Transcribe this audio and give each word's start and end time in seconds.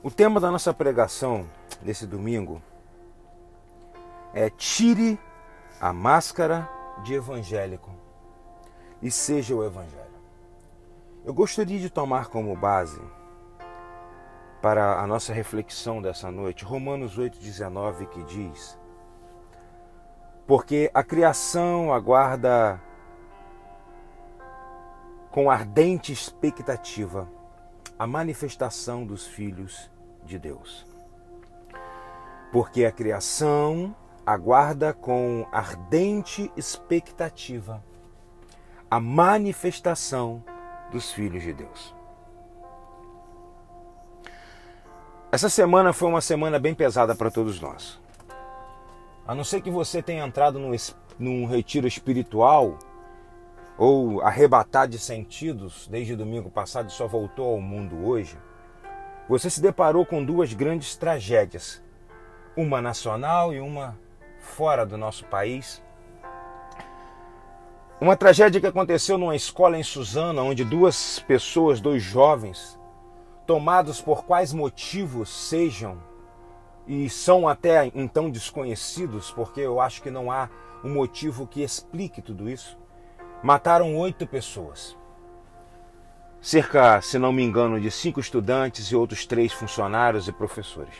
O 0.00 0.12
tema 0.12 0.38
da 0.38 0.48
nossa 0.48 0.72
pregação 0.72 1.50
desse 1.82 2.06
domingo 2.06 2.62
é 4.32 4.48
Tire 4.48 5.18
a 5.80 5.92
máscara 5.92 6.68
de 7.02 7.14
evangélico 7.14 7.90
e 9.02 9.10
seja 9.10 9.56
o 9.56 9.64
evangelho. 9.64 10.06
Eu 11.24 11.34
gostaria 11.34 11.80
de 11.80 11.90
tomar 11.90 12.28
como 12.28 12.54
base 12.54 13.02
para 14.62 15.00
a 15.00 15.06
nossa 15.06 15.32
reflexão 15.32 16.00
dessa 16.00 16.30
noite 16.30 16.64
Romanos 16.64 17.18
8,19 17.18 18.06
que 18.06 18.22
diz: 18.22 18.78
Porque 20.46 20.92
a 20.94 21.02
criação 21.02 21.92
aguarda 21.92 22.80
com 25.32 25.50
ardente 25.50 26.12
expectativa 26.12 27.28
a 27.98 28.06
manifestação 28.06 29.04
dos 29.04 29.26
filhos 29.26 29.90
de 30.24 30.38
Deus. 30.38 30.86
Porque 32.52 32.84
a 32.84 32.92
criação 32.92 33.94
aguarda 34.24 34.92
com 34.92 35.46
ardente 35.50 36.50
expectativa 36.56 37.82
a 38.90 39.00
manifestação 39.00 40.42
dos 40.90 41.10
filhos 41.10 41.42
de 41.42 41.52
Deus. 41.52 41.94
Essa 45.30 45.50
semana 45.50 45.92
foi 45.92 46.08
uma 46.08 46.22
semana 46.22 46.58
bem 46.58 46.74
pesada 46.74 47.14
para 47.14 47.30
todos 47.30 47.60
nós. 47.60 47.98
A 49.26 49.34
não 49.34 49.44
ser 49.44 49.60
que 49.60 49.70
você 49.70 50.02
tenha 50.02 50.24
entrado 50.24 50.58
num, 50.58 50.74
num 51.18 51.46
retiro 51.46 51.86
espiritual 51.86 52.78
ou 53.78 54.20
arrebatado 54.22 54.90
de 54.90 54.98
sentidos 54.98 55.86
desde 55.88 56.16
domingo 56.16 56.50
passado 56.50 56.88
e 56.88 56.92
só 56.92 57.06
voltou 57.06 57.54
ao 57.54 57.60
mundo 57.60 58.04
hoje, 58.04 58.36
você 59.28 59.48
se 59.48 59.62
deparou 59.62 60.04
com 60.04 60.24
duas 60.24 60.52
grandes 60.52 60.96
tragédias, 60.96 61.80
uma 62.56 62.82
nacional 62.82 63.54
e 63.54 63.60
uma 63.60 63.96
fora 64.40 64.84
do 64.84 64.98
nosso 64.98 65.24
país. 65.26 65.80
Uma 68.00 68.16
tragédia 68.16 68.60
que 68.60 68.66
aconteceu 68.66 69.16
numa 69.16 69.36
escola 69.36 69.78
em 69.78 69.82
Suzana, 69.82 70.42
onde 70.42 70.64
duas 70.64 71.20
pessoas, 71.20 71.80
dois 71.80 72.02
jovens, 72.02 72.78
tomados 73.46 74.00
por 74.00 74.24
quais 74.24 74.52
motivos 74.52 75.28
sejam, 75.28 76.02
e 76.86 77.08
são 77.10 77.46
até 77.46 77.90
então 77.94 78.30
desconhecidos, 78.30 79.30
porque 79.30 79.60
eu 79.60 79.80
acho 79.80 80.02
que 80.02 80.10
não 80.10 80.32
há 80.32 80.48
um 80.82 80.94
motivo 80.94 81.46
que 81.46 81.62
explique 81.62 82.22
tudo 82.22 82.48
isso 82.48 82.78
mataram 83.42 83.96
oito 83.96 84.26
pessoas. 84.26 84.96
Cerca, 86.40 87.00
se 87.00 87.18
não 87.18 87.32
me 87.32 87.42
engano, 87.42 87.80
de 87.80 87.90
cinco 87.90 88.20
estudantes 88.20 88.86
e 88.86 88.96
outros 88.96 89.26
três 89.26 89.52
funcionários 89.52 90.28
e 90.28 90.32
professores. 90.32 90.94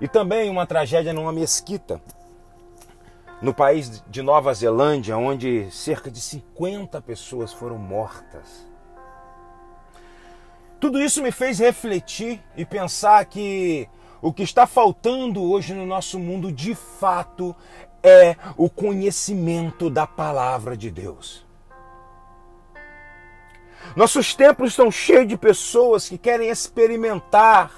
E 0.00 0.08
também 0.08 0.48
uma 0.48 0.66
tragédia 0.66 1.12
numa 1.12 1.32
mesquita, 1.32 2.00
no 3.42 3.52
país 3.52 4.02
de 4.08 4.22
Nova 4.22 4.52
Zelândia, 4.54 5.16
onde 5.16 5.70
cerca 5.70 6.10
de 6.10 6.20
50 6.20 7.00
pessoas 7.02 7.52
foram 7.52 7.78
mortas. 7.78 8.68
Tudo 10.78 11.00
isso 11.00 11.22
me 11.22 11.30
fez 11.30 11.58
refletir 11.58 12.42
e 12.56 12.64
pensar 12.64 13.24
que 13.26 13.88
o 14.22 14.32
que 14.32 14.42
está 14.42 14.66
faltando 14.66 15.42
hoje 15.42 15.74
no 15.74 15.84
nosso 15.84 16.18
mundo 16.18 16.52
de 16.52 16.74
fato 16.74 17.54
é 18.02 18.36
o 18.56 18.68
conhecimento 18.68 19.90
da 19.90 20.06
palavra 20.06 20.76
de 20.76 20.90
Deus. 20.90 21.44
Nossos 23.96 24.34
templos 24.34 24.70
estão 24.70 24.90
cheios 24.90 25.28
de 25.28 25.36
pessoas 25.36 26.08
que 26.08 26.16
querem 26.16 26.48
experimentar 26.48 27.70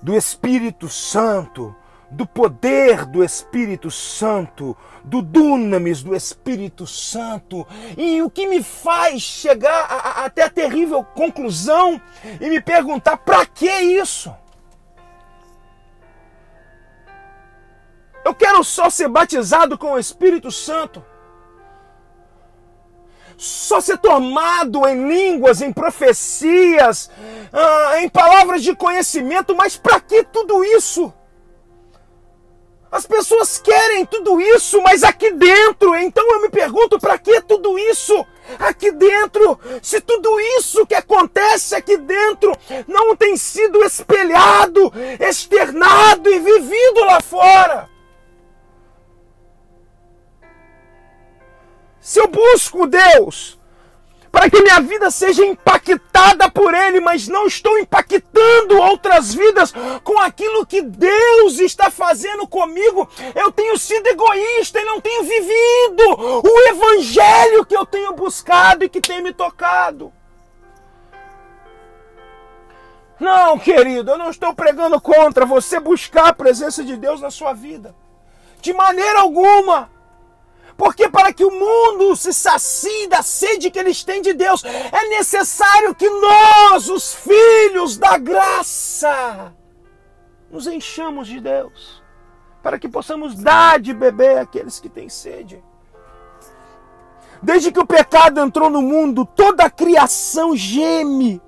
do 0.00 0.16
Espírito 0.16 0.88
Santo, 0.88 1.74
do 2.10 2.26
poder 2.26 3.04
do 3.04 3.22
Espírito 3.22 3.90
Santo, 3.90 4.76
do 5.04 5.20
dunamis 5.20 6.02
do 6.02 6.14
Espírito 6.14 6.86
Santo. 6.86 7.66
E 7.96 8.22
o 8.22 8.30
que 8.30 8.46
me 8.46 8.62
faz 8.62 9.20
chegar 9.20 9.86
a, 9.90 9.94
a, 9.94 10.24
até 10.26 10.44
a 10.44 10.50
terrível 10.50 11.02
conclusão 11.02 12.00
e 12.40 12.48
me 12.48 12.60
perguntar: 12.60 13.16
para 13.18 13.44
que 13.46 13.68
isso? 13.68 14.32
Eu 18.28 18.34
quero 18.34 18.62
só 18.62 18.90
ser 18.90 19.08
batizado 19.08 19.78
com 19.78 19.92
o 19.92 19.98
Espírito 19.98 20.52
Santo. 20.52 21.02
Só 23.38 23.80
ser 23.80 23.96
tomado 23.96 24.86
em 24.86 25.08
línguas, 25.08 25.62
em 25.62 25.72
profecias, 25.72 27.10
ah, 27.50 28.02
em 28.02 28.08
palavras 28.10 28.62
de 28.62 28.76
conhecimento, 28.76 29.56
mas 29.56 29.78
para 29.78 29.98
que 29.98 30.24
tudo 30.24 30.62
isso? 30.62 31.10
As 32.92 33.06
pessoas 33.06 33.56
querem 33.56 34.04
tudo 34.04 34.38
isso, 34.38 34.82
mas 34.82 35.02
aqui 35.02 35.32
dentro, 35.32 35.96
então 35.96 36.30
eu 36.30 36.42
me 36.42 36.50
pergunto 36.50 36.98
para 36.98 37.16
que 37.16 37.40
tudo 37.40 37.78
isso 37.78 38.26
aqui 38.58 38.90
dentro? 38.92 39.58
Se 39.80 40.02
tudo 40.02 40.38
isso 40.58 40.86
que 40.86 40.94
acontece 40.94 41.74
aqui 41.74 41.96
dentro 41.96 42.54
não 42.86 43.16
tem 43.16 43.38
sido 43.38 43.82
espelhado, 43.82 44.92
externado 45.18 46.28
e 46.28 46.38
vivido 46.38 47.04
lá 47.06 47.22
fora. 47.22 47.88
Se 52.00 52.20
eu 52.20 52.28
busco 52.28 52.86
Deus 52.86 53.58
para 54.30 54.50
que 54.50 54.60
minha 54.60 54.80
vida 54.80 55.10
seja 55.10 55.44
impactada 55.44 56.50
por 56.50 56.74
Ele, 56.74 57.00
mas 57.00 57.28
não 57.28 57.46
estou 57.46 57.78
impactando 57.78 58.78
outras 58.78 59.34
vidas 59.34 59.72
com 60.04 60.18
aquilo 60.20 60.66
que 60.66 60.82
Deus 60.82 61.58
está 61.58 61.90
fazendo 61.90 62.46
comigo, 62.46 63.08
eu 63.34 63.50
tenho 63.50 63.76
sido 63.78 64.06
egoísta 64.06 64.80
e 64.80 64.84
não 64.84 65.00
tenho 65.00 65.22
vivido 65.22 66.42
o 66.44 66.68
Evangelho 66.68 67.64
que 67.64 67.76
eu 67.76 67.86
tenho 67.86 68.12
buscado 68.12 68.84
e 68.84 68.88
que 68.88 69.00
tem 69.00 69.22
me 69.22 69.32
tocado. 69.32 70.12
Não, 73.18 73.58
querido, 73.58 74.12
eu 74.12 74.18
não 74.18 74.30
estou 74.30 74.54
pregando 74.54 75.00
contra 75.00 75.44
você 75.44 75.80
buscar 75.80 76.28
a 76.28 76.32
presença 76.32 76.84
de 76.84 76.96
Deus 76.96 77.20
na 77.20 77.30
sua 77.30 77.52
vida. 77.52 77.94
De 78.60 78.72
maneira 78.72 79.20
alguma. 79.20 79.90
Porque 80.78 81.08
para 81.08 81.32
que 81.32 81.44
o 81.44 81.50
mundo 81.50 82.14
se 82.14 82.32
sacie 82.32 83.08
da 83.08 83.20
sede 83.20 83.68
que 83.68 83.80
eles 83.80 84.04
têm 84.04 84.22
de 84.22 84.32
Deus, 84.32 84.62
é 84.64 85.08
necessário 85.08 85.92
que 85.92 86.08
nós, 86.08 86.88
os 86.88 87.12
filhos 87.12 87.98
da 87.98 88.16
graça, 88.16 89.52
nos 90.48 90.68
enchamos 90.68 91.26
de 91.26 91.40
Deus, 91.40 92.00
para 92.62 92.78
que 92.78 92.88
possamos 92.88 93.34
dar 93.34 93.80
de 93.80 93.92
beber 93.92 94.38
àqueles 94.38 94.78
que 94.78 94.88
têm 94.88 95.08
sede. 95.08 95.60
Desde 97.42 97.72
que 97.72 97.80
o 97.80 97.86
pecado 97.86 98.40
entrou 98.40 98.70
no 98.70 98.80
mundo, 98.80 99.26
toda 99.26 99.64
a 99.64 99.70
criação 99.70 100.54
geme, 100.54 101.42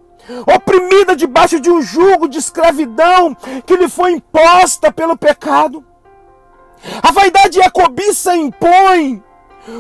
oprimida 0.45 1.15
debaixo 1.15 1.61
de 1.61 1.71
um 1.71 1.81
jugo 1.81 2.29
de 2.29 2.39
escravidão 2.39 3.33
que 3.65 3.77
lhe 3.77 3.89
foi 3.89 4.11
imposta 4.11 4.91
pelo 4.91 5.17
pecado. 5.17 5.85
A 7.03 7.13
vaidade 7.13 7.59
e 7.59 7.63
a 7.63 7.71
cobiça 7.71 8.37
impõem 8.37 9.23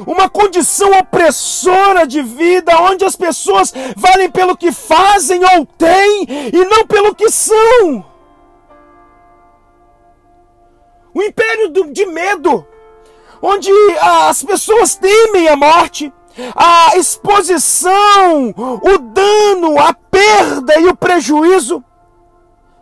uma 0.06 0.28
condição 0.28 0.90
opressora 0.92 2.06
de 2.06 2.22
vida, 2.22 2.80
onde 2.82 3.04
as 3.04 3.16
pessoas 3.16 3.72
valem 3.96 4.30
pelo 4.30 4.56
que 4.56 4.70
fazem 4.70 5.42
ou 5.44 5.66
têm 5.66 6.26
e 6.52 6.64
não 6.66 6.86
pelo 6.86 7.14
que 7.14 7.30
são. 7.30 8.04
O 11.12 11.22
império 11.22 11.70
do, 11.70 11.92
de 11.92 12.06
medo, 12.06 12.64
onde 13.42 13.70
as 14.00 14.42
pessoas 14.42 14.94
temem 14.94 15.48
a 15.48 15.56
morte, 15.56 16.12
a 16.54 16.96
exposição, 16.96 18.54
o 18.56 18.98
dano, 18.98 19.78
a 19.78 19.92
perda 19.92 20.78
e 20.78 20.86
o 20.86 20.96
prejuízo 20.96 21.82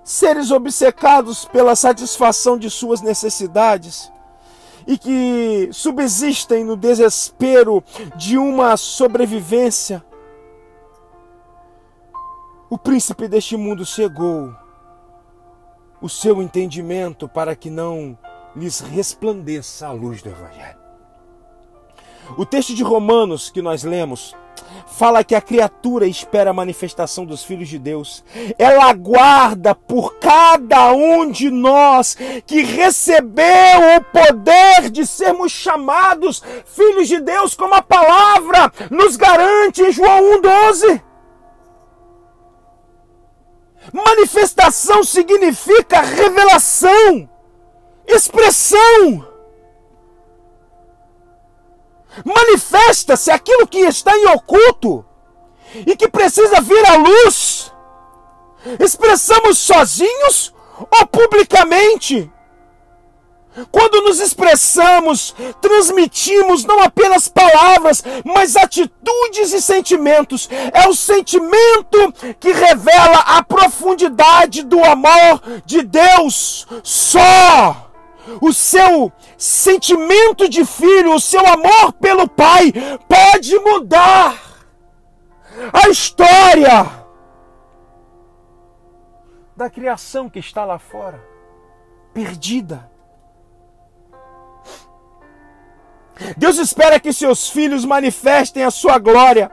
seres 0.09 0.51
obcecados 0.51 1.45
pela 1.45 1.77
satisfação 1.77 2.57
de 2.57 2.71
suas 2.71 3.03
necessidades 3.03 4.11
e 4.87 4.97
que 4.97 5.69
subsistem 5.71 6.65
no 6.65 6.79
desespero 6.79 7.85
de 8.17 8.39
uma 8.39 8.75
sobrevivência. 8.79 10.03
O 12.71 12.79
príncipe 12.79 13.29
deste 13.29 13.55
mundo 13.55 13.85
cegou 13.85 14.51
o 16.01 16.09
seu 16.09 16.41
entendimento 16.41 17.29
para 17.29 17.55
que 17.55 17.69
não 17.69 18.17
lhes 18.57 18.81
resplandeça 18.81 19.89
a 19.89 19.93
luz 19.93 20.23
do 20.23 20.31
Evangelho. 20.31 20.79
O 22.39 22.47
texto 22.47 22.75
de 22.75 22.83
Romanos 22.83 23.51
que 23.51 23.61
nós 23.61 23.85
lemos 23.85 24.35
fala 24.87 25.23
que 25.23 25.35
a 25.35 25.41
criatura 25.41 26.07
espera 26.07 26.51
a 26.51 26.55
manifestação 26.55 27.25
dos 27.25 27.45
filhos 27.45 27.69
de 27.69 27.79
Deus. 27.79 28.25
Ela 28.59 28.91
aguarda 28.91 29.75
por 29.75 30.15
cada 30.15 30.93
um 30.93 31.31
de 31.31 31.51
nós 31.51 32.17
que 32.47 32.63
recebeu 32.63 33.97
o 33.97 34.05
poder 34.13 34.91
de 34.91 35.07
sermos 35.07 35.53
chamados 35.53 36.43
filhos 36.65 37.09
de 37.09 37.21
Deus, 37.21 37.55
como 37.55 37.75
a 37.75 37.83
palavra 37.83 38.73
nos 38.91 39.17
garante 39.17 39.83
em 39.83 39.93
João 39.93 40.41
1,12. 40.41 41.03
Manifestação 43.93 45.03
significa 45.03 46.01
revelação, 46.01 47.29
expressão. 48.07 49.28
Manifesta-se 52.25 53.31
aquilo 53.31 53.67
que 53.67 53.79
está 53.81 54.17
em 54.17 54.27
oculto 54.29 55.05
e 55.87 55.97
que 55.97 56.09
precisa 56.09 56.61
vir 56.61 56.87
à 56.87 56.97
luz. 56.97 57.73
Expressamos 58.81 59.59
sozinhos 59.59 60.55
ou 60.79 61.07
publicamente. 61.07 62.31
Quando 63.73 64.03
nos 64.03 64.21
expressamos, 64.21 65.35
transmitimos 65.61 66.65
não 66.65 66.81
apenas 66.81 67.29
palavras, 67.29 68.05
mas 68.25 68.55
atitudes 68.57 69.53
e 69.53 69.61
sentimentos. 69.61 70.49
É 70.73 70.89
o 70.89 70.95
sentimento 70.95 72.13
que 72.39 72.53
revela 72.53 73.19
a 73.19 73.43
profundidade 73.43 74.63
do 74.63 74.83
amor 74.85 75.43
de 75.65 75.83
Deus. 75.83 76.67
Só 76.85 77.88
o 78.41 78.53
seu 78.53 79.13
sentimento 79.37 80.49
de 80.49 80.65
filho, 80.65 81.15
o 81.15 81.21
seu 81.21 81.45
amor 81.47 81.93
pelo 81.95 82.29
Pai, 82.29 82.73
pode 83.09 83.59
mudar 83.59 84.41
a 85.73 85.89
história 85.89 86.99
da 89.57 89.69
criação 89.69 90.29
que 90.29 90.39
está 90.39 90.65
lá 90.65 90.79
fora, 90.79 91.21
perdida. 92.15 92.89
Deus 96.37 96.59
espera 96.59 96.99
que 96.99 97.13
seus 97.13 97.49
filhos 97.49 97.85
manifestem 97.85 98.65
a 98.65 98.71
sua 98.71 98.99
glória 98.99 99.51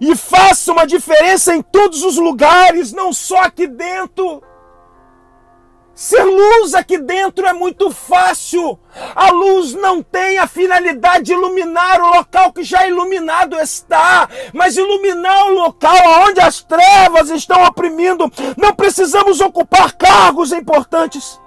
e 0.00 0.14
façam 0.14 0.74
uma 0.74 0.86
diferença 0.86 1.54
em 1.54 1.62
todos 1.62 2.02
os 2.02 2.16
lugares, 2.16 2.92
não 2.92 3.12
só 3.12 3.38
aqui 3.42 3.66
dentro. 3.66 4.42
Ser 5.94 6.24
luz 6.24 6.74
aqui 6.74 6.98
dentro 6.98 7.46
é 7.46 7.52
muito 7.52 7.90
fácil. 7.90 8.78
A 9.14 9.30
luz 9.30 9.74
não 9.74 10.02
tem 10.02 10.38
a 10.38 10.46
finalidade 10.46 11.26
de 11.26 11.32
iluminar 11.32 12.00
o 12.00 12.16
local 12.16 12.52
que 12.52 12.64
já 12.64 12.86
iluminado 12.86 13.56
está, 13.60 14.28
mas 14.52 14.76
iluminar 14.76 15.46
o 15.46 15.54
local 15.54 15.96
onde 16.26 16.40
as 16.40 16.60
trevas 16.62 17.30
estão 17.30 17.62
oprimindo. 17.64 18.30
Não 18.56 18.74
precisamos 18.74 19.40
ocupar 19.40 19.92
cargos 19.92 20.52
importantes 20.52 21.40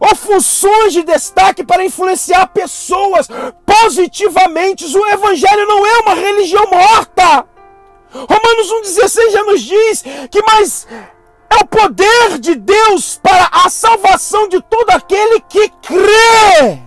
ou 0.00 0.14
funções 0.14 0.92
de 0.92 1.02
destaque 1.02 1.64
para 1.64 1.84
influenciar 1.84 2.46
pessoas 2.48 3.28
positivamente. 3.66 4.84
O 4.96 5.08
evangelho 5.08 5.66
não 5.66 5.84
é 5.84 5.98
uma 5.98 6.14
religião 6.14 6.64
morta. 6.70 7.44
Romanos 8.12 8.96
1,16 8.96 9.30
já 9.32 9.44
nos 9.44 9.60
diz 9.60 10.04
que 10.30 10.42
mais 10.42 10.86
é 11.50 11.56
o 11.56 11.66
poder 11.66 12.38
de 12.38 12.54
Deus 12.54 13.18
para 13.18 13.48
a 13.52 13.70
salvação 13.70 14.48
de 14.48 14.60
todo 14.60 14.90
aquele 14.90 15.40
que 15.40 15.68
crê. 15.68 16.82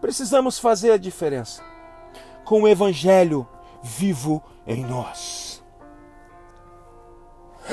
Precisamos 0.00 0.58
fazer 0.58 0.92
a 0.92 0.98
diferença 0.98 1.62
com 2.44 2.62
o 2.62 2.68
Evangelho 2.68 3.48
vivo 3.82 4.42
em 4.66 4.84
nós. 4.84 5.62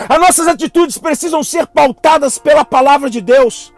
As 0.07 0.19
nossas 0.19 0.47
atitudes 0.47 0.97
precisam 0.97 1.43
ser 1.43 1.67
pautadas 1.67 2.37
pela 2.37 2.63
palavra 2.63 3.09
de 3.09 3.19
Deus. 3.19 3.73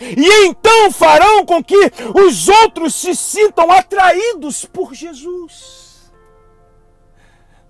E 0.00 0.46
então 0.46 0.90
farão 0.92 1.44
com 1.44 1.62
que 1.62 1.92
os 2.14 2.48
outros 2.48 2.94
se 2.94 3.14
sintam 3.14 3.70
atraídos 3.70 4.64
por 4.64 4.94
Jesus. 4.94 6.12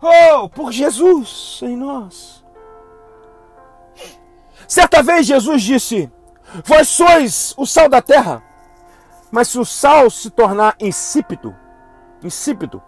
Oh, 0.00 0.48
por 0.48 0.72
Jesus 0.72 1.60
em 1.62 1.76
nós. 1.76 2.37
Certa 4.68 5.02
vez 5.02 5.26
Jesus 5.26 5.62
disse: 5.62 6.12
Vós 6.62 6.88
sois 6.88 7.54
o 7.56 7.64
sal 7.64 7.88
da 7.88 8.02
terra, 8.02 8.44
mas 9.30 9.48
se 9.48 9.58
o 9.58 9.64
sal 9.64 10.10
se 10.10 10.28
tornar 10.28 10.76
insípido, 10.78 11.56
insípido, 12.22 12.82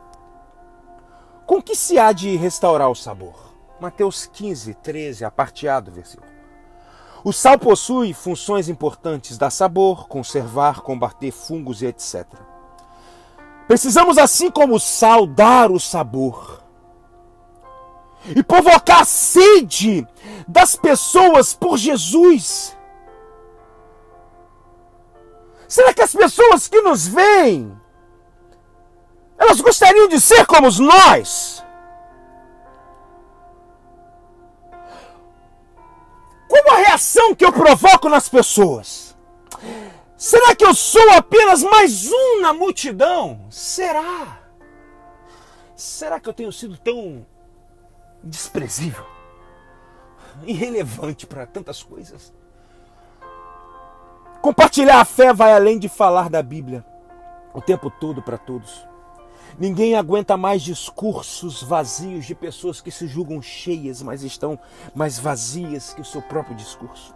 com 1.46 1.60
que 1.62 1.74
se 1.74 1.98
há 1.98 2.12
de 2.12 2.36
restaurar 2.36 2.90
o 2.90 2.94
sabor? 2.94 3.54
Mateus 3.80 4.26
15, 4.26 4.74
13, 4.74 5.24
a 5.24 5.30
parte 5.30 5.66
A 5.66 5.80
do 5.80 5.90
versículo. 5.90 6.28
O 7.24 7.32
sal 7.32 7.58
possui 7.58 8.12
funções 8.12 8.68
importantes, 8.68 9.38
dar 9.38 9.50
sabor, 9.50 10.06
conservar, 10.06 10.82
combater 10.82 11.30
fungos 11.30 11.80
e 11.80 11.86
etc. 11.86 12.26
Precisamos, 13.66 14.18
assim 14.18 14.50
como 14.50 14.74
o 14.74 14.80
sal, 14.80 15.26
dar 15.26 15.70
o 15.70 15.80
sabor 15.80 16.59
e 18.26 18.42
provocar 18.42 19.04
sede 19.04 20.06
das 20.46 20.76
pessoas 20.76 21.54
por 21.54 21.76
Jesus? 21.76 22.76
Será 25.68 25.94
que 25.94 26.02
as 26.02 26.12
pessoas 26.12 26.66
que 26.68 26.80
nos 26.82 27.06
veem, 27.06 27.80
elas 29.38 29.60
gostariam 29.60 30.08
de 30.08 30.20
ser 30.20 30.44
como 30.44 30.68
nós? 30.80 31.64
Qual 36.48 36.74
a 36.74 36.78
reação 36.78 37.34
que 37.34 37.44
eu 37.44 37.52
provoco 37.52 38.08
nas 38.08 38.28
pessoas? 38.28 39.16
Será 40.16 40.54
que 40.54 40.64
eu 40.64 40.74
sou 40.74 41.08
apenas 41.12 41.62
mais 41.62 42.10
um 42.12 42.40
na 42.40 42.52
multidão? 42.52 43.46
Será? 43.48 44.40
Será 45.76 46.20
que 46.20 46.28
eu 46.28 46.34
tenho 46.34 46.52
sido 46.52 46.76
tão 46.76 47.24
desprezível, 48.22 49.04
irrelevante 50.44 51.26
para 51.26 51.46
tantas 51.46 51.82
coisas. 51.82 52.32
Compartilhar 54.40 55.00
a 55.00 55.04
fé 55.04 55.32
vai 55.32 55.52
além 55.52 55.78
de 55.78 55.88
falar 55.88 56.30
da 56.30 56.42
Bíblia 56.42 56.84
o 57.52 57.60
tempo 57.60 57.90
todo 57.90 58.22
para 58.22 58.38
todos. 58.38 58.86
Ninguém 59.58 59.94
aguenta 59.94 60.36
mais 60.36 60.62
discursos 60.62 61.62
vazios 61.62 62.24
de 62.24 62.34
pessoas 62.34 62.80
que 62.80 62.90
se 62.90 63.06
julgam 63.06 63.42
cheias, 63.42 64.00
mas 64.00 64.22
estão 64.22 64.58
mais 64.94 65.18
vazias 65.18 65.92
que 65.92 66.00
o 66.00 66.04
seu 66.04 66.22
próprio 66.22 66.56
discurso. 66.56 67.12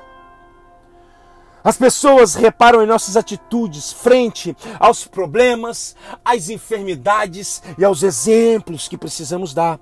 As 1.62 1.78
pessoas 1.78 2.34
reparam 2.34 2.82
em 2.82 2.86
nossas 2.86 3.16
atitudes 3.16 3.90
frente 3.90 4.54
aos 4.78 5.06
problemas, 5.06 5.96
às 6.22 6.50
enfermidades 6.50 7.62
e 7.78 7.84
aos 7.84 8.02
exemplos 8.02 8.86
que 8.86 8.98
precisamos 8.98 9.54
dar. 9.54 9.80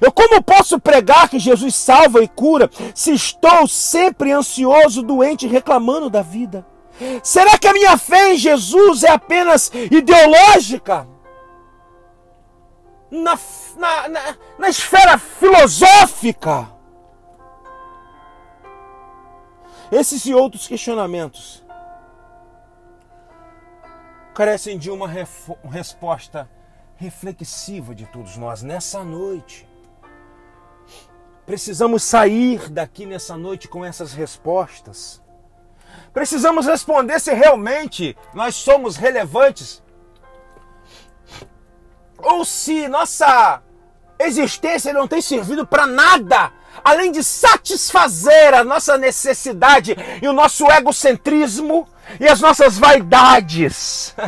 Eu 0.00 0.12
como 0.12 0.42
posso 0.42 0.78
pregar 0.80 1.28
que 1.28 1.38
Jesus 1.38 1.74
salva 1.74 2.22
e 2.22 2.28
cura 2.28 2.70
se 2.94 3.12
estou 3.12 3.66
sempre 3.66 4.32
ansioso, 4.32 5.02
doente, 5.02 5.46
reclamando 5.46 6.10
da 6.10 6.22
vida? 6.22 6.66
Será 7.22 7.56
que 7.56 7.68
a 7.68 7.72
minha 7.72 7.96
fé 7.96 8.32
em 8.32 8.36
Jesus 8.36 9.04
é 9.04 9.10
apenas 9.10 9.70
ideológica? 9.90 11.06
Na, 13.10 13.38
na, 13.76 14.08
na, 14.08 14.36
na 14.58 14.68
esfera 14.68 15.16
filosófica? 15.16 16.68
Esses 19.90 20.26
e 20.26 20.34
outros 20.34 20.66
questionamentos 20.68 21.64
carecem 24.34 24.76
de 24.76 24.90
uma 24.90 25.08
resposta 25.64 26.48
reflexiva 26.96 27.94
de 27.94 28.06
todos 28.06 28.36
nós 28.36 28.62
nessa 28.62 29.02
noite. 29.02 29.67
Precisamos 31.48 32.02
sair 32.02 32.68
daqui 32.68 33.06
nessa 33.06 33.34
noite 33.34 33.68
com 33.68 33.82
essas 33.82 34.12
respostas. 34.12 35.22
Precisamos 36.12 36.66
responder 36.66 37.18
se 37.18 37.32
realmente 37.32 38.14
nós 38.34 38.54
somos 38.54 38.96
relevantes 38.96 39.82
ou 42.18 42.44
se 42.44 42.86
nossa 42.86 43.62
existência 44.18 44.92
não 44.92 45.08
tem 45.08 45.22
servido 45.22 45.66
para 45.66 45.86
nada 45.86 46.52
além 46.84 47.10
de 47.10 47.24
satisfazer 47.24 48.52
a 48.52 48.62
nossa 48.62 48.98
necessidade 48.98 49.96
e 50.20 50.28
o 50.28 50.34
nosso 50.34 50.70
egocentrismo 50.70 51.88
e 52.20 52.28
as 52.28 52.42
nossas 52.42 52.76
vaidades. 52.76 54.14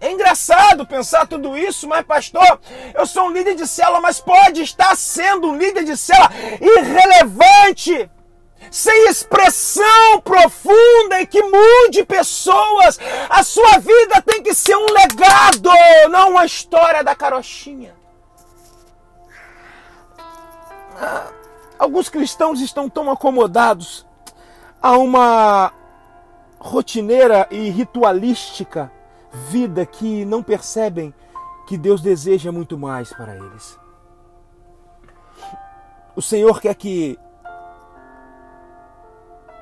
É 0.00 0.10
engraçado 0.10 0.84
pensar 0.84 1.28
tudo 1.28 1.56
isso, 1.56 1.88
mas 1.88 2.04
pastor, 2.04 2.60
eu 2.92 3.06
sou 3.06 3.26
um 3.26 3.30
líder 3.30 3.54
de 3.54 3.66
célula, 3.68 4.00
mas 4.00 4.20
pode 4.20 4.62
estar 4.62 4.96
sendo 4.96 5.48
um 5.48 5.56
líder 5.56 5.84
de 5.84 5.96
célula 5.96 6.30
irrelevante, 6.60 8.10
sem 8.68 9.08
expressão 9.08 10.20
profunda 10.24 11.20
e 11.20 11.26
que 11.26 11.40
mude 11.40 12.04
pessoas. 12.04 12.98
A 13.30 13.44
sua 13.44 13.78
vida 13.78 14.20
tem 14.22 14.42
que 14.42 14.54
ser 14.54 14.76
um 14.76 14.86
legado, 14.86 15.70
não 16.10 16.30
uma 16.30 16.44
história 16.44 17.04
da 17.04 17.14
carochinha. 17.14 17.94
Ah, 21.00 21.28
alguns 21.78 22.08
cristãos 22.08 22.60
estão 22.60 22.88
tão 22.90 23.08
acomodados 23.08 24.04
a 24.82 24.92
uma 24.98 25.72
rotineira 26.58 27.46
e 27.52 27.70
ritualística 27.70 28.90
vida 29.50 29.84
que 29.84 30.24
não 30.24 30.42
percebem 30.42 31.14
que 31.66 31.76
Deus 31.76 32.00
deseja 32.00 32.50
muito 32.52 32.78
mais 32.78 33.12
para 33.12 33.36
eles. 33.36 33.78
O 36.14 36.22
Senhor 36.22 36.60
quer 36.60 36.74
que 36.74 37.18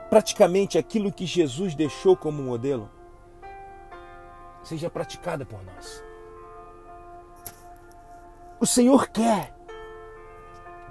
praticamente 0.09 0.79
aquilo 0.79 1.11
que 1.13 1.27
Jesus 1.27 1.75
deixou 1.75 2.17
como 2.17 2.43
modelo 2.43 2.89
seja 4.63 4.89
praticado 4.89 5.45
por 5.45 5.63
nós. 5.65 6.03
O 8.61 8.67
Senhor 8.67 9.09
quer 9.09 9.53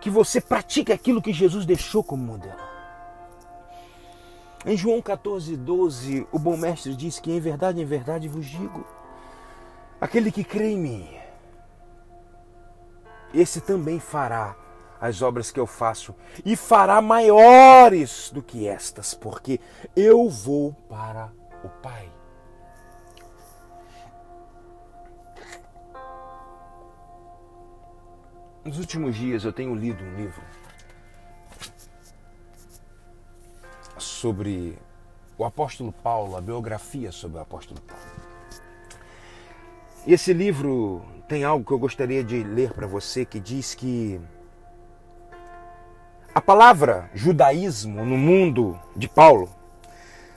que 0.01 0.09
você 0.09 0.41
pratique 0.41 0.91
aquilo 0.91 1.21
que 1.21 1.31
Jesus 1.31 1.65
deixou 1.65 2.03
como 2.03 2.23
modelo. 2.23 2.72
Em 4.65 4.77
João 4.77 5.01
14, 5.01 5.57
12, 5.57 6.27
o 6.31 6.39
bom 6.39 6.55
mestre 6.55 6.95
diz 6.95 7.19
que 7.19 7.31
em 7.31 7.39
verdade, 7.39 7.81
em 7.81 7.85
verdade 7.85 8.29
vos 8.29 8.45
digo: 8.45 8.85
aquele 9.99 10.31
que 10.31 10.43
crê 10.43 10.71
em 10.71 10.77
mim, 10.77 11.09
esse 13.33 13.59
também 13.59 13.99
fará 13.99 14.55
as 15.01 15.21
obras 15.21 15.51
que 15.51 15.59
eu 15.59 15.67
faço 15.67 16.15
e 16.45 16.55
fará 16.55 17.01
maiores 17.01 18.31
do 18.31 18.41
que 18.41 18.65
estas, 18.65 19.13
porque 19.13 19.59
eu 19.93 20.29
vou 20.29 20.71
para 20.87 21.29
o 21.61 21.67
Pai. 21.67 22.09
Nos 28.63 28.79
últimos 28.79 29.13
dias 29.13 29.43
eu 29.43 29.51
tenho 29.51 29.75
lido 29.75 30.01
um 30.01 30.15
livro 30.15 30.41
sobre 34.23 34.79
o 35.37 35.43
apóstolo 35.43 35.91
Paulo, 35.91 36.37
a 36.37 36.39
biografia 36.39 37.11
sobre 37.11 37.39
o 37.39 37.41
apóstolo 37.41 37.81
Paulo. 37.81 38.05
Esse 40.07 40.31
livro 40.31 41.03
tem 41.27 41.43
algo 41.43 41.65
que 41.65 41.73
eu 41.73 41.77
gostaria 41.77 42.23
de 42.23 42.41
ler 42.41 42.71
para 42.71 42.87
você 42.87 43.25
que 43.25 43.37
diz 43.37 43.75
que 43.75 44.21
a 46.33 46.39
palavra 46.39 47.09
judaísmo 47.13 48.05
no 48.05 48.17
mundo 48.17 48.79
de 48.95 49.09
Paulo 49.09 49.49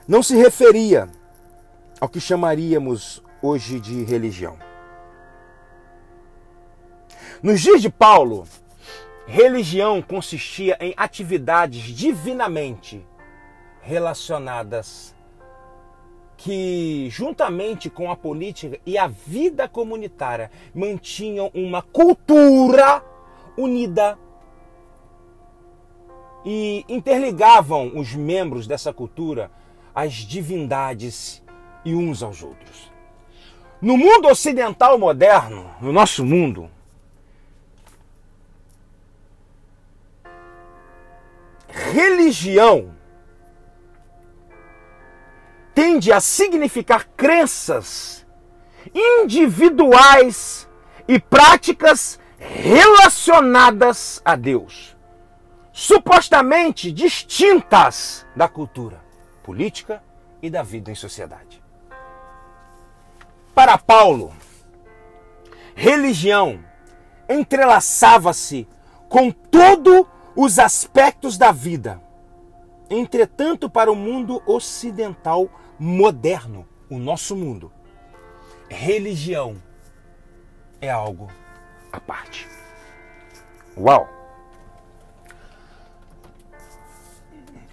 não 0.09 0.21
se 0.21 0.35
referia 0.35 1.09
ao 2.01 2.09
que 2.09 2.19
chamaríamos 2.19 3.23
hoje 3.41 3.79
de 3.79 4.03
religião. 4.03 4.59
Nos 7.41 7.61
dias 7.61 7.81
de 7.81 7.89
Paulo, 7.89 8.49
religião 9.29 10.03
consistia 10.03 10.77
em 10.81 10.93
atividades 10.97 11.85
divinamente 11.85 13.07
relacionadas 13.87 15.15
que, 16.37 17.09
juntamente 17.09 17.89
com 17.89 18.11
a 18.11 18.17
política 18.17 18.81
e 18.85 18.99
a 18.99 19.07
vida 19.07 19.69
comunitária, 19.69 20.51
mantinham 20.75 21.51
uma 21.55 21.81
cultura 21.81 23.03
unida 23.57 24.19
e 26.45 26.85
interligavam 26.89 27.93
os 27.97 28.13
membros 28.15 28.67
dessa 28.67 28.93
cultura 28.93 29.51
às 29.95 30.13
divindades 30.15 31.43
e 31.85 31.95
uns 31.95 32.23
aos 32.23 32.43
outros. 32.43 32.93
No 33.81 33.97
mundo 33.97 34.29
ocidental 34.29 34.99
moderno, 34.99 35.71
no 35.81 35.93
nosso 35.93 36.25
mundo, 36.25 36.69
religião 41.69 42.96
tende 45.77 46.11
a 46.11 46.21
significar 46.21 47.07
crenças 47.15 48.27
individuais 48.95 50.67
e 51.07 51.21
práticas 51.21 52.19
relacionadas 52.39 54.23
a 54.25 54.35
Deus 54.35 54.97
supostamente 55.71 56.91
distintas 56.91 58.25
da 58.35 58.49
cultura 58.49 59.05
política 59.43 60.03
e 60.41 60.49
da 60.49 60.63
vida 60.63 60.91
em 60.91 60.95
sociedade. 60.95 61.63
Para 63.55 63.77
Paulo, 63.77 64.33
religião 65.75 66.65
entrelaçava-se 67.29 68.67
com 69.11 69.31
todos 69.31 70.07
os 70.35 70.59
aspectos 70.59 71.37
da 71.37 71.53
vida. 71.53 72.01
Entretanto, 72.89 73.69
para 73.69 73.93
o 73.93 73.97
mundo 73.97 74.43
ocidental 74.47 75.51
moderno, 75.79 76.67
o 76.89 76.99
nosso 76.99 77.37
mundo, 77.37 77.73
religião 78.69 79.57
é 80.81 80.91
algo 80.91 81.31
à 81.93 82.01
parte. 82.01 82.49
Uau! 83.77 84.09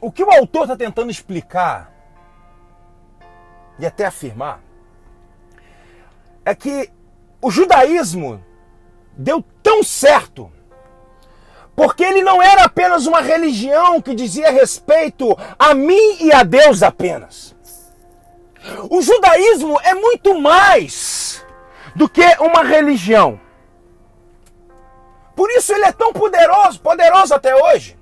O 0.02 0.12
que 0.12 0.24
o 0.24 0.32
autor 0.32 0.64
está 0.64 0.76
tentando 0.76 1.10
explicar 1.10 1.92
e 3.80 3.86
até 3.86 4.06
afirmar 4.06 4.62
é 6.46 6.54
que 6.54 6.92
o 7.42 7.50
judaísmo 7.50 8.44
deu 9.16 9.42
tão 9.62 9.82
certo 9.84 10.52
porque 11.76 12.04
ele 12.04 12.22
não 12.22 12.42
era 12.42 12.66
apenas 12.66 13.08
uma 13.08 13.22
religião 13.22 14.02
que 14.02 14.14
dizia 14.14 14.52
respeito 14.52 15.36
a 15.58 15.74
mim 15.74 16.18
e 16.20 16.32
a 16.32 16.44
Deus 16.44 16.84
apenas. 16.84 17.56
O 18.90 19.02
judaísmo 19.02 19.80
é 19.82 19.94
muito 19.94 20.40
mais 20.40 21.46
do 21.96 22.08
que 22.08 22.26
uma 22.40 22.64
religião. 22.64 23.40
Por 25.36 25.50
isso 25.52 25.74
ele 25.74 25.86
é 25.86 25.92
tão 25.92 26.14
poderoso, 26.14 26.80
poderoso 26.80 27.34
até 27.34 27.56
hoje. 27.56 27.98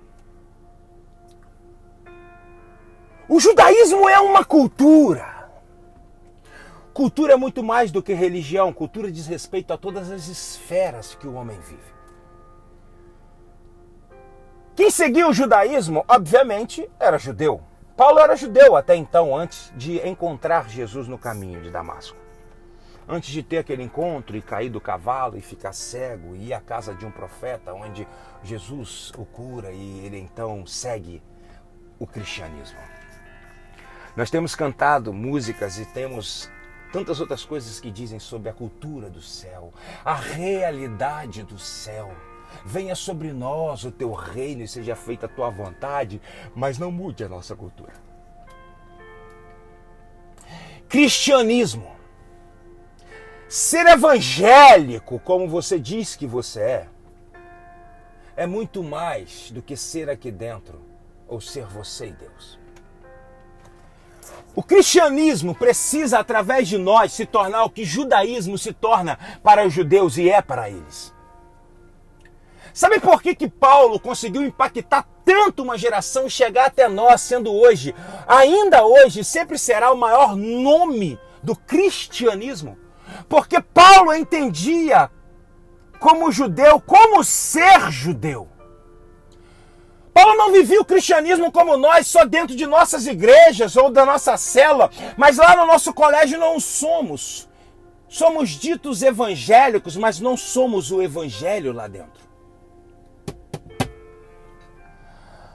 O 3.27 3.39
judaísmo 3.39 4.10
é 4.10 4.20
uma 4.20 4.44
cultura. 4.44 5.50
Cultura 6.94 7.34
é 7.34 7.36
muito 7.38 7.63
mais 7.63 7.89
do 7.89 8.03
que 8.03 8.13
religião. 8.13 8.74
Cultura 8.74 9.10
diz 9.10 9.25
respeito 9.25 9.72
a 9.72 9.77
todas 9.77 10.12
as 10.12 10.27
esferas 10.27 11.15
que 11.15 11.25
o 11.25 11.34
homem 11.36 11.58
vive. 11.62 11.91
Quem 14.75 14.91
seguia 14.91 15.27
o 15.27 15.34
judaísmo, 15.34 16.03
obviamente, 16.08 16.89
era 17.00 17.18
judeu. 17.18 17.62
Paulo 18.01 18.17
era 18.17 18.36
judeu 18.36 18.75
até 18.75 18.96
então, 18.96 19.38
antes 19.38 19.72
de 19.75 20.00
encontrar 20.00 20.67
Jesus 20.67 21.08
no 21.08 21.20
caminho 21.20 21.62
de 21.62 21.70
Damasco. 21.70 22.17
Antes 23.08 23.29
de 23.29 23.43
ter 23.43 23.60
aquele 23.60 23.84
encontro 23.84 24.36
e 24.36 24.41
cair 24.41 24.72
do 24.72 24.81
cavalo 24.81 25.38
e 25.38 25.41
ficar 25.41 25.72
cego 25.72 26.36
e 26.36 26.48
ir 26.48 26.53
à 26.55 26.60
casa 26.60 26.96
de 26.96 27.05
um 27.05 27.12
profeta, 27.12 27.75
onde 27.75 28.08
Jesus 28.41 29.12
o 29.15 29.24
cura 29.24 29.72
e 29.72 30.00
ele 30.03 30.17
então 30.17 30.65
segue 30.65 31.22
o 32.00 32.08
cristianismo. 32.08 32.79
Nós 34.15 34.31
temos 34.31 34.55
cantado 34.55 35.13
músicas 35.13 35.77
e 35.77 35.86
temos 35.86 36.50
tantas 36.91 37.22
outras 37.22 37.46
coisas 37.46 37.79
que 37.79 37.91
dizem 37.91 38.17
sobre 38.17 38.50
a 38.50 38.53
cultura 38.53 39.12
do 39.12 39.22
céu, 39.22 39.72
a 40.03 40.15
realidade 40.15 41.43
do 41.43 41.60
céu. 41.60 42.12
Venha 42.65 42.96
sobre 42.96 43.31
nós 43.31 43.84
o 43.84 43.91
teu 43.91 44.12
reino 44.12 44.63
e 44.63 44.67
seja 44.67 44.96
feita 44.96 45.25
a 45.25 45.29
tua 45.29 45.50
vontade, 45.50 46.22
mas 46.55 46.77
não 46.77 46.91
mude 46.91 47.24
a 47.24 47.29
nossa 47.29 47.55
cultura. 47.55 47.93
Cristianismo. 50.88 51.91
Ser 53.48 53.86
evangélico, 53.86 55.20
como 55.20 55.48
você 55.48 55.77
diz 55.77 56.15
que 56.15 56.25
você 56.25 56.62
é, 56.62 56.88
é 58.36 58.48
muito 58.48 58.81
mais 58.81 59.51
do 59.51 59.62
que 59.62 59.75
ser 59.75 60.10
aqui 60.10 60.31
dentro 60.31 60.81
ou 61.27 61.41
ser 61.41 61.65
você 61.65 62.08
e 62.08 62.12
Deus. 62.13 62.60
O 64.53 64.62
cristianismo 64.62 65.55
precisa, 65.55 66.20
através 66.20 66.67
de 66.67 66.77
nós, 66.77 67.13
se 67.13 67.25
tornar 67.25 67.63
o 67.63 67.70
que 67.70 67.86
judaísmo 67.86 68.58
se 68.58 68.74
torna 68.74 69.17
para 69.41 69.65
os 69.65 69.74
judeus 69.74 70.17
e 70.17 70.29
é 70.29 70.41
para 70.41 70.70
eles. 70.70 71.13
Sabe 72.74 73.00
por 73.00 73.22
que, 73.22 73.36
que 73.36 73.50
Paulo 73.50 74.00
conseguiu 74.00 74.44
impactar 74.44 75.08
tanto 75.25 75.63
uma 75.63 75.78
geração 75.78 76.28
e 76.28 76.30
chegar 76.30 76.68
até 76.68 76.88
nós, 76.88 77.22
sendo 77.22 77.54
hoje, 77.54 77.94
ainda 78.28 78.86
hoje, 78.86 79.24
sempre 79.24 79.58
será 79.58 79.92
o 79.92 79.98
maior 79.98 80.36
nome 80.36 81.20
do 81.44 81.56
cristianismo? 81.56 82.78
Porque 83.28 83.62
Paulo 83.62 84.13
entendia, 84.13 85.10
como 86.00 86.32
judeu, 86.32 86.80
como 86.80 87.24
ser 87.24 87.92
judeu. 87.92 88.48
Paulo 90.13 90.36
não 90.36 90.51
vivia 90.51 90.80
o 90.80 90.86
cristianismo 90.86 91.51
como 91.51 91.78
nós, 91.78 92.08
só 92.08 92.25
dentro 92.25 92.56
de 92.56 92.66
nossas 92.66 93.08
igrejas 93.08 93.75
ou 93.75 93.90
da 93.90 94.06
nossa 94.06 94.36
cela, 94.38 94.90
mas 95.18 95.38
lá 95.38 95.56
no 95.56 95.66
nosso 95.66 95.94
colégio 95.94 96.38
não 96.38 96.60
somos. 96.60 97.50
Somos 98.10 98.50
ditos 98.50 99.01
evangélicos, 99.01 99.96
mas 99.96 100.20
não 100.20 100.36
somos 100.36 100.92
o 100.92 101.01
evangelho 101.01 101.72
lá 101.72 101.88
dentro. 101.88 102.30